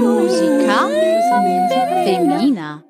[0.00, 0.88] Musica
[2.04, 2.82] Femina.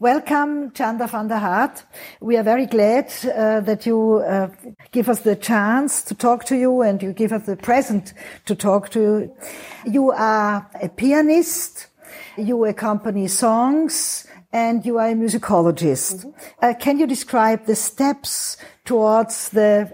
[0.00, 1.82] Welcome, Chanda VanderHart.
[2.20, 4.48] We are very glad uh, that you uh,
[4.90, 8.14] give us the chance to talk to you and you give us the present
[8.46, 9.36] to talk to you.
[9.84, 11.88] You are a pianist,
[12.38, 16.24] you accompany songs, and you are a musicologist.
[16.24, 16.70] Mm -hmm.
[16.70, 19.88] uh, can you describe the steps towards the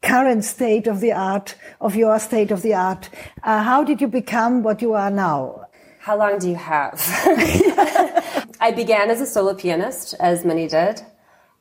[0.00, 3.10] current state of the art, of your state of the art?
[3.44, 5.62] Uh, how did you become what you are now?
[6.02, 7.00] How long do you have?
[8.60, 11.00] I began as a solo pianist, as many did.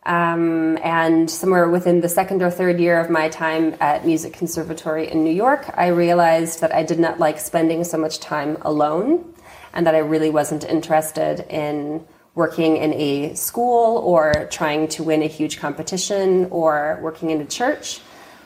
[0.04, 5.12] Um, and somewhere within the second or third year of my time at Music Conservatory
[5.12, 9.32] in New York, I realized that I did not like spending so much time alone
[9.74, 15.22] and that I really wasn't interested in working in a school or trying to win
[15.22, 18.00] a huge competition or working in a church.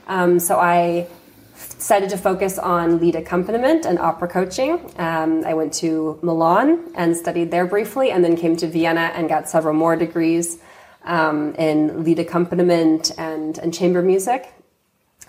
[0.08, 1.08] Um, so I
[1.56, 4.92] decided to focus on Lied accompaniment and opera coaching.
[4.98, 9.30] Um, I went to Milan and studied there briefly, and then came to Vienna and
[9.30, 10.58] got several more degrees
[11.04, 14.54] um, in Lied accompaniment and, and chamber music.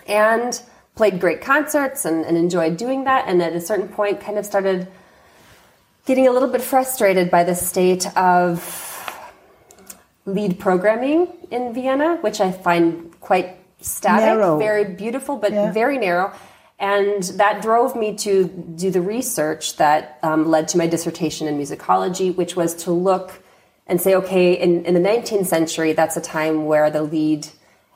[0.07, 0.59] And
[0.95, 3.27] played great concerts and, and enjoyed doing that.
[3.27, 4.87] And at a certain point, kind of started
[6.05, 8.83] getting a little bit frustrated by the state of
[10.25, 14.57] Lied programming in Vienna, which I find quite static, narrow.
[14.57, 15.71] very beautiful, but yeah.
[15.71, 16.33] very narrow.
[16.79, 21.57] And that drove me to do the research that um, led to my dissertation in
[21.57, 23.41] musicology, which was to look
[23.87, 27.47] and say, okay, in, in the 19th century, that's a time where the Lied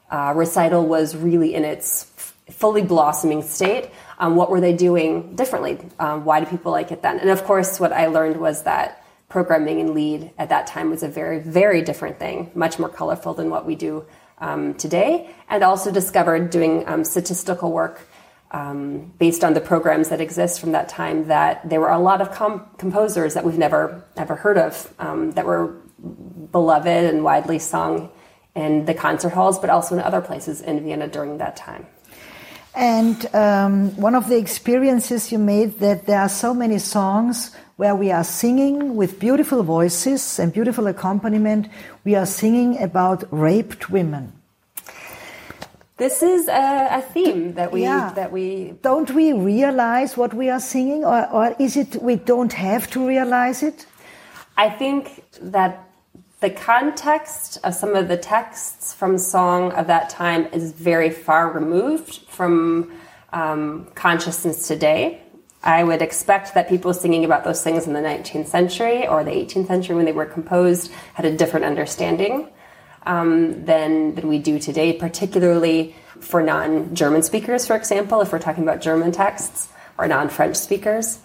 [0.10, 2.06] uh, recital was really in its
[2.50, 3.90] fully blossoming state.
[4.18, 5.78] Um, what were they doing differently?
[6.00, 7.20] Um, why do people like it then?
[7.20, 11.04] And of course, what I learned was that programming in Lied at that time was
[11.04, 14.06] a very, very different thing, much more colorful than what we do
[14.42, 18.02] um, today, and also discovered doing um, statistical work
[18.52, 22.22] um, based on the programs that exist from that time that there were a lot
[22.22, 25.78] of com- composers that we've never ever heard of um, that were
[26.52, 28.10] beloved and widely sung
[28.56, 31.88] in the concert halls, but also in other places in Vienna during that time.
[32.76, 37.96] And um, one of the experiences you made that there are so many songs where
[37.96, 41.68] we are singing with beautiful voices and beautiful accompaniment.
[42.04, 44.34] We are singing about raped women.
[45.98, 48.14] This is a, a theme that we yeah.
[48.14, 52.54] that we don't we realize what we are singing, or, or is it we don't
[52.54, 53.88] have to realize it?
[54.58, 55.90] I think that
[56.40, 61.52] the context of some of the texts from song of that time is very far
[61.52, 62.94] removed from
[63.34, 65.24] um, consciousness today.
[65.64, 69.32] I would expect that people singing about those things in the 19th century or the
[69.32, 72.50] 18th century when they were composed had a different understanding
[73.06, 78.40] um, than, than we do today, particularly for non German speakers, for example, if we're
[78.40, 81.20] talking about German texts or non French speakers.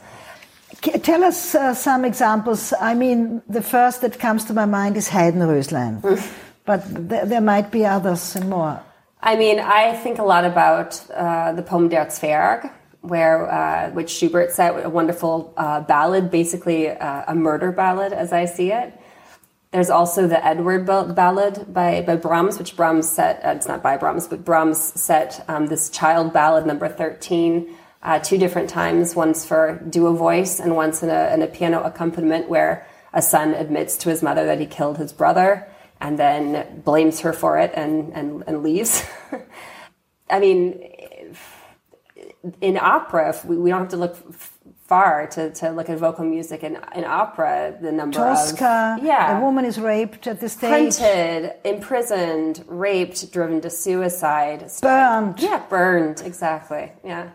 [0.82, 2.74] Tell us uh, some examples.
[2.80, 6.02] I mean, the first that comes to my mind is Heidenröslein,
[6.64, 8.80] but th there might be others and more.
[9.22, 12.70] I mean, I think a lot about uh, the poem Der Zwerg,
[13.08, 18.32] where uh, which Schubert set a wonderful uh, ballad, basically uh, a murder ballad, as
[18.32, 18.92] I see it.
[19.72, 23.44] There's also the Edward ballad by, by Brahms, which Brahms set.
[23.44, 28.18] Uh, it's not by Brahms, but Brahms set um, this child ballad number thirteen uh,
[28.18, 29.14] two different times.
[29.14, 33.54] Once for duo voice and once in a, in a piano accompaniment, where a son
[33.54, 35.68] admits to his mother that he killed his brother
[36.00, 39.04] and then blames her for it and and, and leaves.
[40.30, 40.82] I mean,
[42.60, 44.16] in opera, we, we don't have to look
[44.86, 47.76] far to, to look at vocal music in, in opera.
[47.80, 53.32] The number Tosca, of yeah, a woman is raped at the stage, hunted, imprisoned, raped,
[53.32, 55.40] driven to suicide, burned.
[55.40, 56.22] Yeah, burned.
[56.24, 56.92] Exactly.
[57.04, 57.30] Yeah,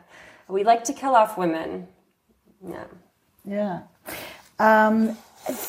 [0.47, 1.87] we like to kill off women.
[2.67, 2.85] Yeah.
[3.43, 3.79] Yeah.
[4.59, 5.17] Um,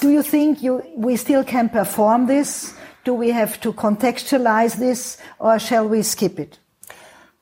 [0.00, 2.74] do you think you we still can perform this?
[3.04, 6.58] Do we have to contextualize this, or shall we skip it?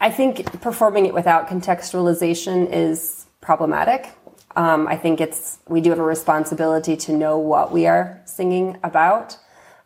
[0.00, 4.10] I think performing it without contextualization is problematic.
[4.56, 8.78] Um, I think it's we do have a responsibility to know what we are singing
[8.82, 9.36] about.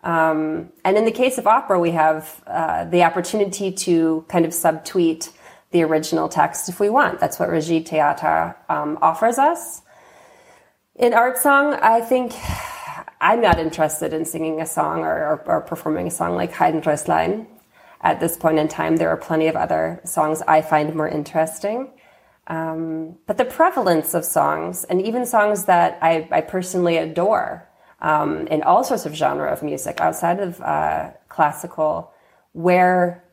[0.05, 4.53] Um, and in the case of opera, we have uh, the opportunity to kind of
[4.53, 5.31] subtweet
[5.73, 7.19] the original text if we want.
[7.19, 9.83] That's what Regie Theater um, offers us.
[10.95, 12.33] In art song, I think
[13.21, 17.47] I'm not interested in singing a song or, or, or performing a song like Heidenröslein
[18.05, 18.97] at this point in time.
[18.97, 21.91] There are plenty of other songs I find more interesting.
[22.47, 27.69] Um, but the prevalence of songs, and even songs that I, I personally adore
[28.01, 32.13] um, in all sorts of genre of music outside of uh, classical,
[32.53, 33.25] where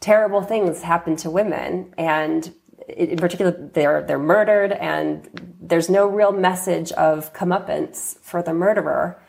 [0.00, 2.54] terrible things happen to women and
[2.88, 5.28] in particular, they're they're murdered, and
[5.60, 9.22] there's no real message of comeuppance for the murderer,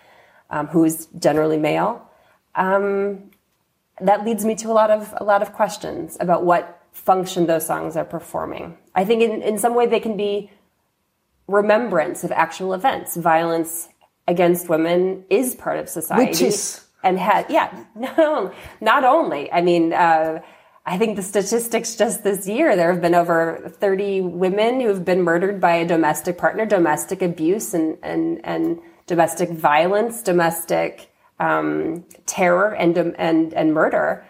[0.50, 2.10] um, who is generally male.
[2.56, 3.32] Um,
[4.02, 7.66] that leads me to a lot of a lot of questions about what function those
[7.66, 8.78] songs are performing.
[8.96, 10.52] I think in, in some way they can be
[11.48, 13.16] remembrance of actual events.
[13.16, 13.90] Violence
[14.28, 16.32] against women is part of society.
[16.32, 16.86] Witches.
[17.04, 19.52] And had, yeah, no, not only.
[19.52, 20.42] I mean, uh,
[20.86, 25.06] I think the statistics just this year, there have been over 30 women who have
[25.06, 32.06] been murdered by a domestic partner, domestic abuse and, and, and domestic violence, domestic um,
[32.26, 34.26] terror and, and, and murder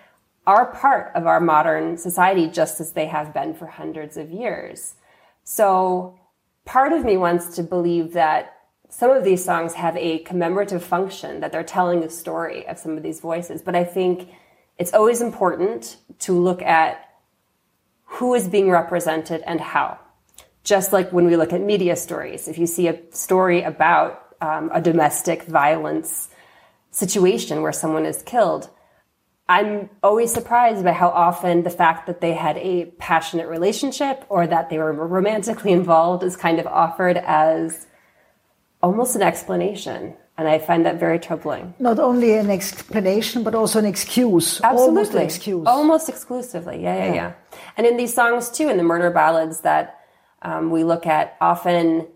[0.45, 4.95] are part of our modern society just as they have been for hundreds of years.
[5.43, 6.19] So
[6.65, 8.57] part of me wants to believe that
[8.89, 12.95] some of these songs have a commemorative function, that they're telling the story of some
[12.95, 13.61] of these voices.
[13.61, 14.29] But I think
[14.77, 17.09] it's always important to look at
[18.05, 19.97] who is being represented and how.
[20.63, 24.69] Just like when we look at media stories, if you see a story about um,
[24.73, 26.29] a domestic violence
[26.93, 28.69] situation where someone is killed,
[29.49, 34.47] I'm always surprised by how often the fact that they had a passionate relationship or
[34.47, 37.87] that they were romantically involved is kind of offered as
[38.81, 40.15] almost an explanation.
[40.35, 41.75] And I find that very troubling.
[41.77, 44.59] Not only an explanation, but also an excuse.
[44.61, 44.87] Absolutely.
[44.87, 45.67] Almost an excuse.
[45.67, 46.81] Almost exclusively.
[46.81, 47.13] Yeah, yeah, yeah.
[47.13, 47.33] yeah.
[47.77, 49.99] And in these songs, too, in the murder ballads that
[50.41, 52.07] um, we look at, often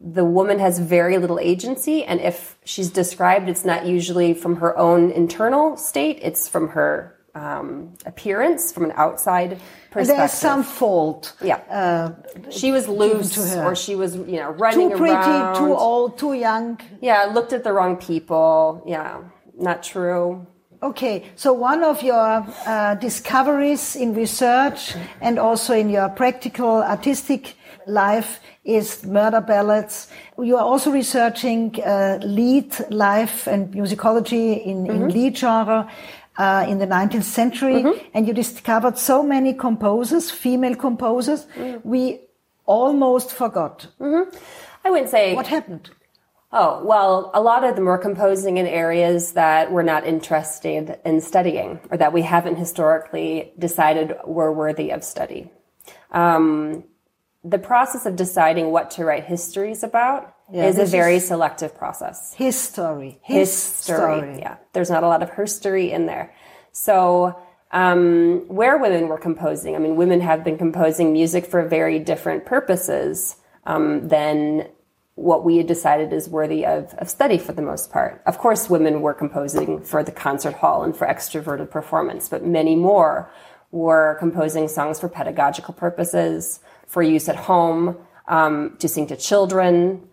[0.00, 2.04] the woman has very little agency.
[2.04, 7.16] And if she's described, it's not usually from her own internal state, it's from her
[7.34, 9.60] um, appearance, from an outside
[9.90, 10.16] perspective.
[10.16, 11.34] There's some fault.
[11.42, 11.56] Yeah.
[11.70, 15.56] Uh, she was loose, or she was, you know, running too pretty, around.
[15.56, 16.80] too old, too young.
[17.00, 18.82] Yeah, looked at the wrong people.
[18.86, 19.22] Yeah,
[19.56, 20.46] not true.
[20.80, 27.56] Okay, so one of your uh, discoveries in research and also in your practical artistic
[27.88, 30.08] life is murder ballads.
[30.38, 35.02] You are also researching uh, Lied life and musicology in, mm-hmm.
[35.02, 35.90] in Lied genre.
[36.38, 37.98] Uh, in the 19th century, mm-hmm.
[38.14, 41.80] and you discovered so many composers, female composers, mm.
[41.84, 42.20] we
[42.64, 43.88] almost forgot.
[43.98, 44.36] Mm-hmm.
[44.84, 45.34] I wouldn't say.
[45.34, 45.90] What happened?
[46.50, 51.20] Oh, well, a lot of them were composing in areas that we're not interested in
[51.20, 55.50] studying or that we haven't historically decided were worthy of study.
[56.10, 56.84] Um,
[57.48, 61.76] the process of deciding what to write histories about yeah, is a very is selective
[61.76, 62.34] process.
[62.34, 63.20] History.
[63.22, 64.38] History.
[64.38, 64.56] Yeah.
[64.72, 66.34] There's not a lot of history in there.
[66.72, 67.38] So,
[67.70, 72.46] um, where women were composing, I mean, women have been composing music for very different
[72.46, 74.68] purposes um, than
[75.16, 78.22] what we had decided is worthy of, of study for the most part.
[78.24, 82.76] Of course, women were composing for the concert hall and for extroverted performance, but many
[82.76, 83.30] more
[83.70, 87.96] were composing songs for pedagogical purposes, for use at home,
[88.26, 90.08] um, to sing to children,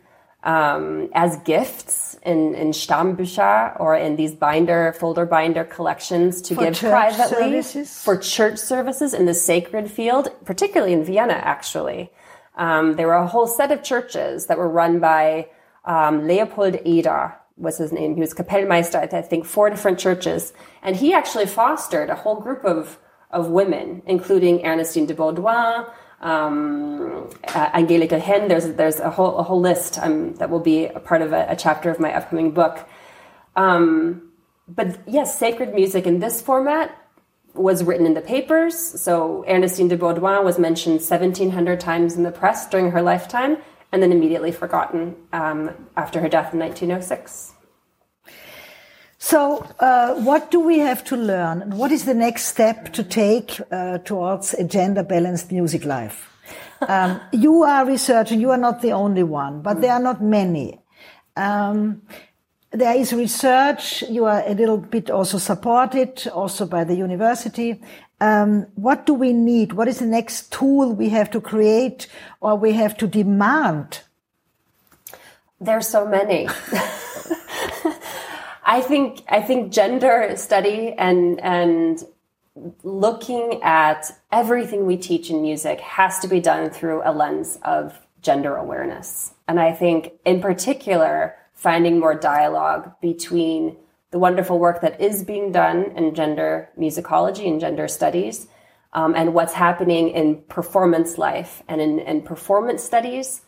[0.46, 6.66] um, as gifts in, in Stammbücher or in these binder, folder binder collections to for
[6.66, 8.04] give privately services?
[8.04, 12.12] for church services in the sacred field, particularly in Vienna, actually.
[12.58, 15.50] Um, there were a whole set of churches that were run by
[15.84, 18.14] um, Leopold Eder, was his name.
[18.16, 20.54] He was Kapellmeister at, I think, four different churches.
[20.84, 23.00] And he actually fostered a whole group of,
[23.32, 25.90] of women, including Ernestine de Baudouin,
[26.22, 28.48] um, uh, Angelika Henn.
[28.48, 31.46] There's there's a whole a whole list um, that will be a part of a,
[31.50, 32.88] a chapter of my upcoming book.
[33.56, 34.32] Um,
[34.68, 36.96] but yes, sacred music in this format
[37.54, 38.76] was written in the papers.
[38.78, 43.58] So Ernestine de Baudouin was mentioned 1,700 times in the press during her lifetime,
[43.92, 47.55] and then immediately forgotten um, after her death in 1906.
[49.26, 51.72] So, uh, what do we have to learn?
[51.72, 56.30] What is the next step to take uh, towards a gender balanced music life?
[56.88, 60.80] Um, you are researching, you are not the only one, but there are not many.
[61.36, 62.04] Um,
[62.70, 67.82] there is research, you are a little bit also supported, also by the university.
[68.22, 69.74] Um, what do we need?
[69.74, 72.06] What is the next tool we have to create
[72.42, 74.02] or we have to demand?
[75.60, 76.48] There's so many.
[78.66, 82.04] I think I think gender study and and
[82.84, 88.00] looking at everything we teach in music has to be done through a lens of
[88.22, 89.34] gender awareness.
[89.48, 93.78] And I think in particular finding more dialogue between
[94.12, 98.48] the wonderful work that is being done in gender musicology and gender studies
[98.94, 103.42] um, and what's happening in performance life and in, in performance studies.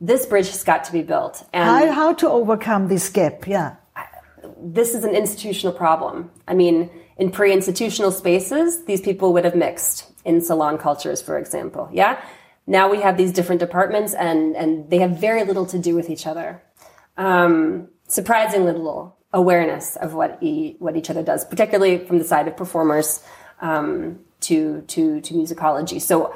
[0.00, 1.44] This bridge has got to be built.
[1.52, 3.46] And how, how to overcome this gap?
[3.46, 3.76] Yeah
[4.58, 6.30] this is an institutional problem.
[6.48, 11.88] I mean, in pre-institutional spaces, these people would have mixed in salon cultures, for example.
[11.92, 12.22] Yeah.
[12.66, 16.08] Now we have these different departments, and and they have very little to do with
[16.10, 16.62] each other.
[17.16, 22.46] Um, surprising little awareness of what e- what each other does, particularly from the side
[22.48, 23.22] of performers
[23.60, 26.00] um, to to to musicology.
[26.00, 26.34] So.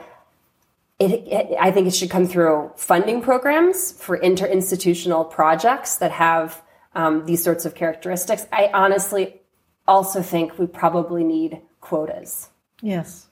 [0.98, 6.62] It, it, I think it should come through funding programs for interinstitutional projects that have
[6.97, 8.47] um, these sorts of characteristics.
[8.50, 9.41] I honestly
[9.87, 12.49] also think we probably need quotas.
[12.83, 13.29] Yes.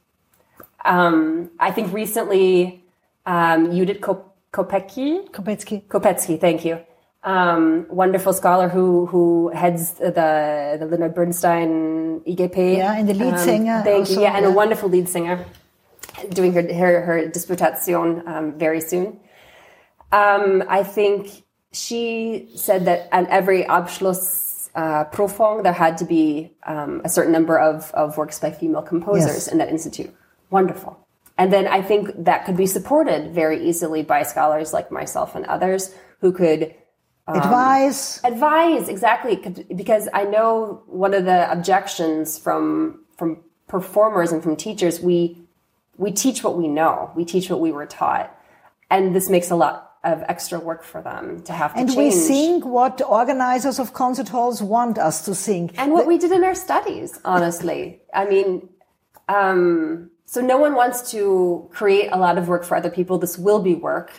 [0.84, 2.84] Um, I think recently
[3.26, 5.82] um, Judith Kopecky, Kopecky.
[5.86, 6.78] Kopecky, thank you.
[7.24, 12.76] Um, wonderful scholar who who heads the the Leonard Bernstein IGP.
[12.76, 13.80] Yeah, and the Lied um, singer.
[13.82, 14.20] Thank you.
[14.20, 15.42] Yeah, and a wonderful Lied singer,
[16.28, 19.20] doing her her, her disputation um, very soon.
[20.12, 21.43] Um, I think
[21.74, 25.04] she said that at every Abschluss uh,
[25.62, 29.48] there had to be um, a certain number of, of works by female composers Yes.
[29.48, 30.12] in that institute.
[30.50, 30.98] Wonderful.
[31.36, 35.44] And then I think that could be supported very easily by scholars like myself and
[35.46, 36.74] others who could
[37.26, 38.22] Advice.
[38.22, 39.36] advise exactly
[39.74, 45.38] because I know one of the objections from from performers and from teachers we
[45.96, 48.36] we teach what we know we teach what we were taught
[48.90, 51.90] and this makes a lot of extra work for them to have to change.
[51.90, 52.14] And change.
[52.14, 55.70] we sing what organizers of concert halls want us to sing.
[55.76, 58.00] and what we did in our studies honestly.
[58.12, 58.68] I mean
[59.28, 63.18] um, so no one wants to create a lot of work for other people.
[63.18, 64.10] This will be work.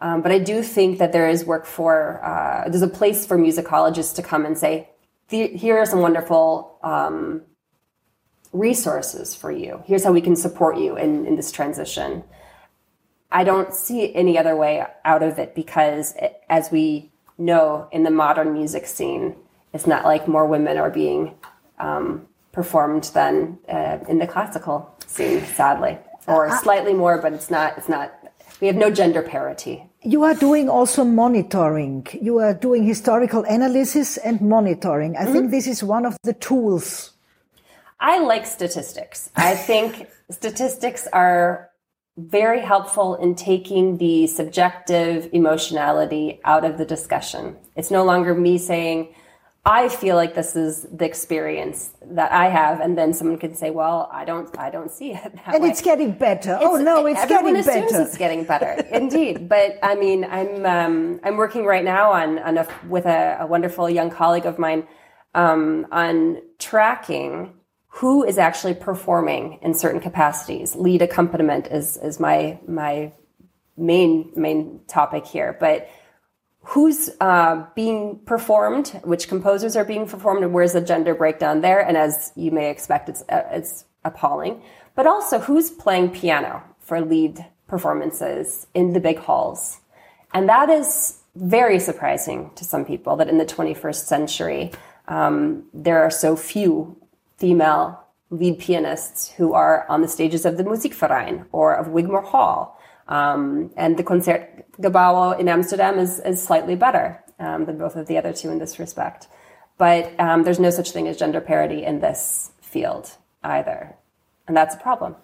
[0.00, 3.38] Um, but i do think that there is work for uh, there's a place for
[3.38, 4.90] musicologists to come and say
[5.28, 7.42] here are some wonderful um,
[8.52, 9.82] resources for you.
[9.86, 12.24] Here's how we can support you in, in this transition
[13.34, 16.14] I don't see any other way out of it because,
[16.48, 19.34] as we know in the modern music scene,
[19.72, 21.34] it's not like more women are being
[21.80, 25.98] um, performed than uh, in the classical scene, sadly,
[26.28, 27.76] or slightly more, but it's not.
[27.76, 28.14] It's not.
[28.60, 29.84] We have no gender parity.
[30.02, 32.06] You are doing also monitoring.
[32.22, 35.16] You are doing historical analysis and monitoring.
[35.16, 37.10] I think this is one of the tools.
[37.98, 39.30] I like statistics.
[39.34, 41.70] I think statistics are
[42.16, 47.56] very helpful in taking the subjective emotionality out of the discussion.
[47.74, 49.14] It's no longer me saying,
[49.66, 53.70] I feel like this is the experience that I have, and then someone can say,
[53.70, 56.58] "Well, I don't, I don't see it that And way." it's getting better.
[56.60, 58.02] oh no, it's everyone getting assumes better.
[58.04, 59.48] It's getting better, indeed.
[59.48, 63.46] But I mean, I'm um, I'm working right now on, on a, with a, a
[63.46, 64.86] wonderful young colleague of mine
[65.34, 67.54] um, on tracking
[67.98, 70.74] who is actually performing in certain capacities.
[70.74, 73.12] Lied accompaniment is is my my
[73.76, 75.88] main main topic here, but
[76.64, 81.80] who's uh, being performed, which composers are being performed, and where's the gender breakdown there?
[81.80, 84.60] And as you may expect, it's uh, it's appalling.
[84.96, 89.78] But also, who's playing piano for Lied performances in the big halls?
[90.32, 94.72] And that is very surprising to some people that in the 21st century,
[95.06, 96.96] um, there are so few
[97.44, 102.58] female Lied pianists who are on the stages of the Musikverein or of Wigmore Hall.
[103.06, 108.16] Um, and the Concertgebouw in Amsterdam is, is slightly better um, than both of the
[108.16, 109.28] other two in this respect.
[109.76, 113.10] But um, there's no such thing as gender parity in this field
[113.42, 113.94] either.
[114.48, 115.16] And that's a problem.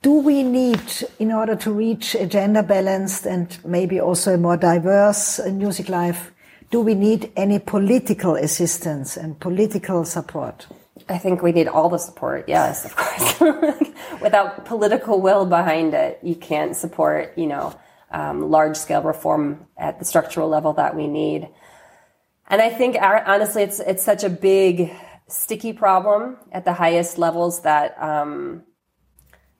[0.00, 0.86] Do we need,
[1.18, 5.90] in order to reach a gender balanced and maybe also a more diverse uh, music
[5.90, 6.32] life,
[6.70, 10.66] do we need any political assistance and political support?
[11.08, 12.44] I think we need all the support.
[12.48, 13.40] Yes, of course.
[14.22, 17.74] Without political will behind it, you can't support, you know,
[18.10, 21.48] um, large scale reform at the structural level that we need.
[22.48, 24.90] And I think, honestly, it's it's such a big,
[25.28, 28.62] sticky problem at the highest levels that um,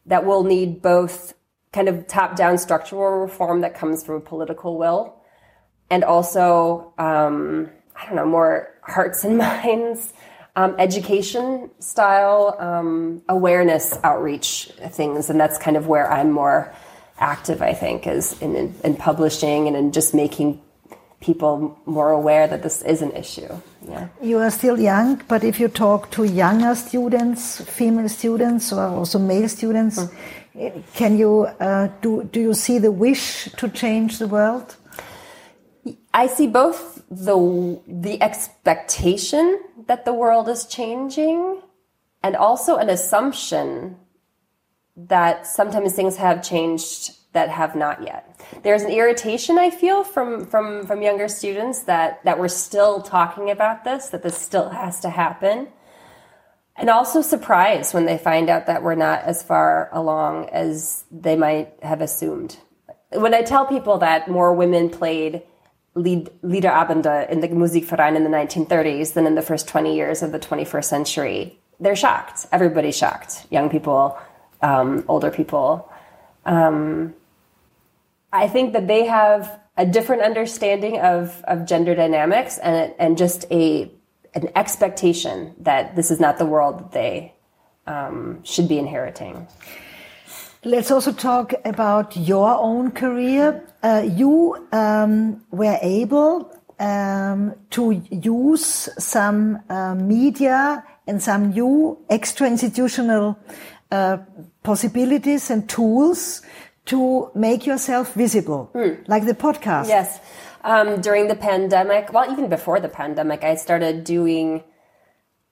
[0.06, 1.34] that will need both
[1.72, 5.22] kind of top down structural reform that comes from political will,
[5.90, 10.14] and also um, I don't know more hearts and minds
[10.58, 16.72] um, education style um, awareness outreach things and that's kind of where i'm more
[17.18, 20.60] active i think is in, in, in publishing and in just making
[21.20, 23.52] people more aware that this is an issue
[23.88, 28.86] yeah You are still young, but if you talk to younger students, female students, or
[28.98, 29.98] also male students,
[30.54, 32.24] eh, can you uh, do?
[32.32, 34.76] Do you see the wish to change the world?
[36.18, 41.62] I see both the the expectation that the world is changing
[42.24, 43.96] and also an assumption
[44.96, 48.22] that sometimes things have changed that have not yet.
[48.64, 53.48] There's an irritation I feel from from from younger students that that we're still talking
[53.56, 55.68] about this, that this still has to happen.
[56.80, 61.36] and also surprise when they find out that we're not as far along as they
[61.36, 62.56] might have assumed.
[63.12, 65.42] When I tell people that more women played
[65.94, 70.32] Lied, Liederabende in the Musikverein in the 1930s than in the first 20 years of
[70.32, 72.46] the 21st century, they're shocked.
[72.52, 73.46] Everybody's shocked.
[73.50, 74.18] Young people,
[74.62, 75.90] um, older people.
[76.44, 77.14] Um,
[78.32, 83.46] I think that they have a different understanding of, of gender dynamics and, and just
[83.50, 83.90] a
[84.34, 87.32] an expectation that this is not the world that they
[87.86, 89.46] um, should be inheriting.
[90.68, 93.64] Let's also talk about your own career.
[93.82, 102.46] Uh, you um, were able um, to use some uh, media and some new extra
[102.46, 103.38] institutional
[103.90, 104.18] uh,
[104.62, 106.42] possibilities and tools
[106.84, 109.08] to make yourself visible, mm.
[109.08, 109.88] like the podcast.
[109.88, 110.20] Yes
[110.64, 114.64] um, during the pandemic, well, even before the pandemic, I started doing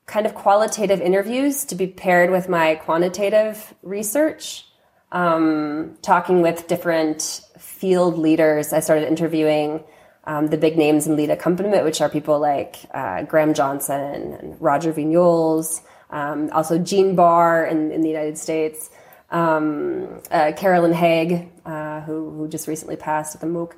[0.06, 4.65] kind of qualitative interviews to be paired with my quantitative research,
[5.12, 8.72] um, talking with different field leaders.
[8.72, 9.84] I started interviewing
[10.24, 14.60] um, the big names in Lied accompaniment, which are people like uh, Graham Johnson and
[14.60, 18.90] Roger Vignoles, um, also Jean Barr in, in the United States,
[19.30, 23.72] um, uh, Carolyn Haig, uh, who, who just recently passed at the MOOC.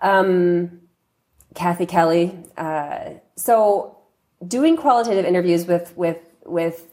[0.00, 0.82] Um,
[1.54, 2.36] Kathy Kelly.
[2.56, 3.98] Uh, so
[4.46, 6.91] doing qualitative interviews with with with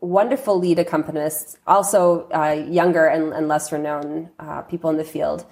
[0.00, 5.46] wonderful Lied accompanists, also uh, younger and, and lesser known uh, people in the field,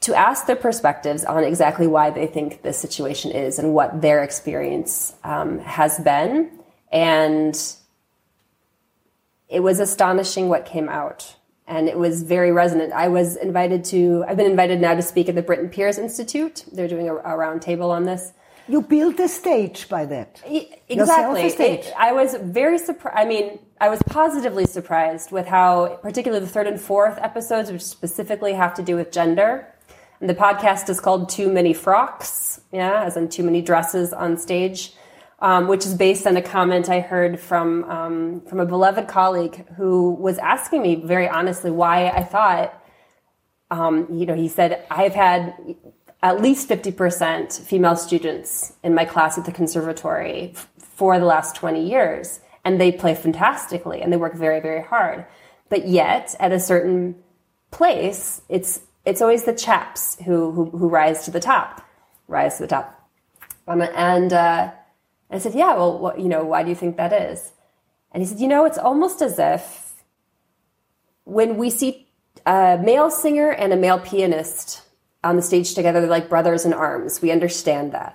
[0.00, 4.22] to ask their perspectives on exactly why they think this situation is and what their
[4.22, 6.50] experience um, has been.
[6.92, 7.60] And
[9.48, 11.34] it was astonishing what came out
[11.68, 12.92] and it was very resonant.
[12.94, 16.64] I was invited to, I've been invited now to speak at the Britten Pears Institute.
[16.72, 18.32] They're doing a, a round table on this.
[18.68, 20.42] You built a stage by that.
[20.88, 21.42] Exactly.
[21.42, 23.16] It, I was very surprised.
[23.16, 27.82] I mean, I was positively surprised with how, particularly the third and fourth episodes, which
[27.82, 29.66] specifically have to do with gender.
[30.20, 34.36] And the podcast is called Too Many Frocks, yeah, as in too many dresses on
[34.36, 34.92] stage
[35.40, 39.66] um, which is based on a comment I heard from um, from a beloved colleague
[39.76, 42.82] who was asking me very honestly why I thought,
[43.70, 45.54] um, you know, he said I've had
[46.22, 51.24] at least fifty percent female students in my class at the conservatory f- for the
[51.24, 55.24] last twenty years, and they play fantastically and they work very very hard,
[55.68, 57.16] but yet at a certain
[57.70, 61.86] place, it's it's always the chaps who who, who rise to the top,
[62.26, 63.08] rise to the top,
[63.66, 64.32] um, and.
[64.32, 64.72] Uh,
[65.30, 67.52] I said, yeah, well, what, you know, why do you think that is?
[68.12, 69.92] And he said, you know, it's almost as if
[71.24, 72.08] when we see
[72.46, 74.80] a male singer and a male pianist
[75.24, 77.20] on the stage together, they're like brothers in arms.
[77.20, 78.14] We understand that.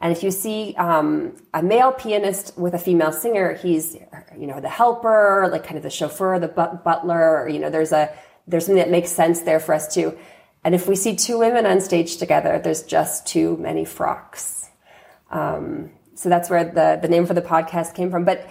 [0.00, 3.94] And if you see um, a male pianist with a female singer, he's,
[4.36, 7.92] you know, the helper, like kind of the chauffeur, the butler, or, you know, there's
[7.92, 8.14] a,
[8.46, 10.16] there's something that makes sense there for us too.
[10.62, 14.68] And if we see two women on stage together, there's just too many frocks.
[15.30, 18.24] Um, so that's where the, the name for the podcast came from.
[18.24, 18.48] But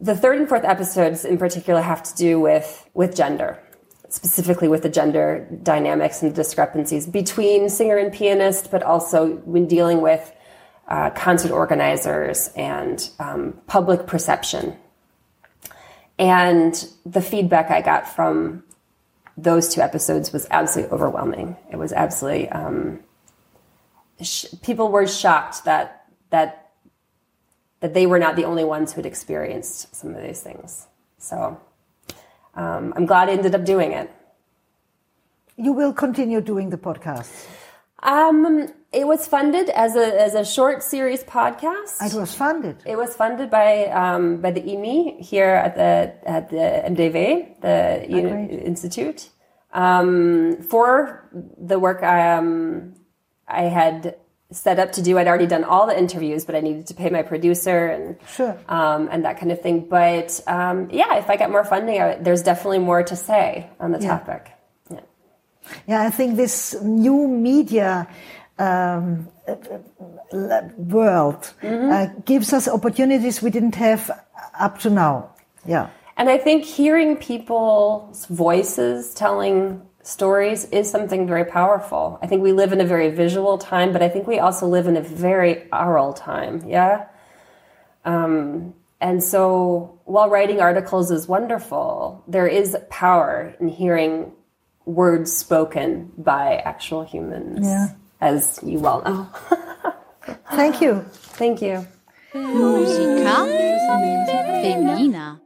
[0.00, 3.62] the third and fourth episodes in particular have to do with, with gender,
[4.08, 9.66] specifically with the gender dynamics and the discrepancies between singer and pianist, but also when
[9.66, 10.32] dealing with
[10.88, 14.76] uh, concert organizers and um, public perception.
[16.18, 18.64] And the feedback I got from
[19.36, 21.56] those two episodes was absolutely overwhelming.
[21.70, 23.00] It was absolutely um,
[24.20, 26.72] sh- people were shocked that that
[27.80, 30.88] that they were not the only ones who had experienced some of these things.
[31.18, 31.60] So
[32.58, 34.10] um, I'm glad I ended up doing it.
[35.56, 37.30] You will continue doing the podcast.
[38.02, 42.02] Um, it was funded as a as a short series podcast.
[42.02, 42.76] It was funded.
[42.84, 47.76] It was funded by um, by the IMI here at the at the mdw, the
[48.10, 49.30] oh, Institute,
[49.72, 52.94] um, for the work I um,
[53.46, 54.16] I had
[54.50, 55.18] set up to do.
[55.18, 58.58] I'd already done all the interviews, but I needed to pay my producer and sure.
[58.68, 59.88] um, and that kind of thing.
[59.88, 63.92] But um, yeah, if I get more funding, I, there's definitely more to say on
[63.92, 64.18] the yeah.
[64.18, 64.50] topic.
[64.90, 65.00] Yeah.
[65.86, 68.08] yeah, I think this new media.
[68.60, 69.28] Um,
[70.76, 71.90] world mm-hmm.
[71.90, 74.10] uh, gives us opportunities we didn't have
[74.58, 75.30] up to now.
[75.64, 75.90] Yeah.
[76.16, 82.18] And I think hearing people's voices telling stories is something very powerful.
[82.22, 84.86] I think we live in a very visual time, but I think we also live
[84.86, 86.64] in a very oral time.
[86.66, 87.06] Yeah.
[88.06, 94.32] Um, and so while writing articles is wonderful, there is power in hearing
[94.86, 97.88] words spoken by actual humans, yeah.
[98.22, 99.28] as you well know.
[100.52, 101.04] Thank you.
[101.12, 101.86] Thank you.
[102.32, 103.44] Musica
[104.62, 105.40] Femina.